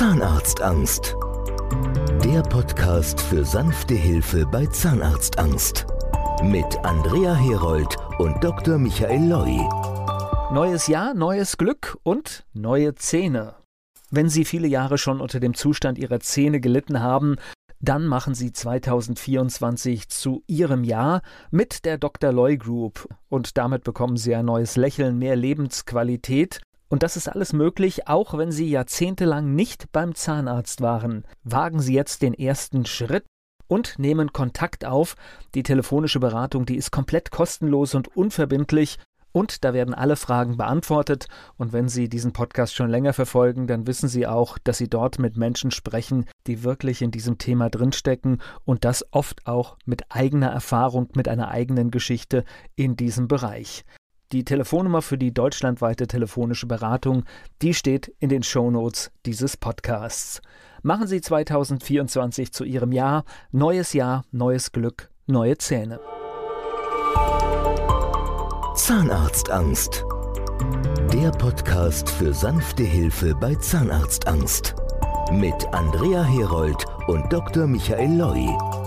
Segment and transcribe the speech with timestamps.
[0.00, 1.14] Zahnarztangst.
[2.24, 5.84] Der Podcast für sanfte Hilfe bei Zahnarztangst.
[6.42, 8.78] Mit Andrea Herold und Dr.
[8.78, 9.58] Michael Loi.
[10.54, 13.56] Neues Jahr, neues Glück und neue Zähne.
[14.10, 17.36] Wenn Sie viele Jahre schon unter dem Zustand Ihrer Zähne gelitten haben,
[17.78, 21.20] dann machen Sie 2024 zu Ihrem Jahr
[21.50, 22.32] mit der Dr.
[22.32, 27.52] Loy Group und damit bekommen Sie ein neues Lächeln, mehr Lebensqualität und das ist alles
[27.52, 31.24] möglich, auch wenn Sie jahrzehntelang nicht beim Zahnarzt waren.
[31.44, 33.24] Wagen Sie jetzt den ersten Schritt
[33.68, 35.14] und nehmen Kontakt auf.
[35.54, 38.98] Die telefonische Beratung, die ist komplett kostenlos und unverbindlich.
[39.30, 41.28] Und da werden alle Fragen beantwortet.
[41.56, 45.20] Und wenn Sie diesen Podcast schon länger verfolgen, dann wissen Sie auch, dass Sie dort
[45.20, 50.48] mit Menschen sprechen, die wirklich in diesem Thema drinstecken und das oft auch mit eigener
[50.48, 52.44] Erfahrung, mit einer eigenen Geschichte
[52.74, 53.84] in diesem Bereich.
[54.32, 57.24] Die Telefonnummer für die deutschlandweite telefonische Beratung,
[57.62, 60.40] die steht in den Shownotes dieses Podcasts.
[60.82, 63.24] Machen Sie 2024 zu Ihrem Jahr.
[63.50, 65.98] Neues Jahr, neues Glück, neue Zähne.
[68.76, 70.04] Zahnarztangst.
[71.12, 74.76] Der Podcast für sanfte Hilfe bei Zahnarztangst.
[75.32, 77.66] Mit Andrea Herold und Dr.
[77.66, 78.79] Michael Loi.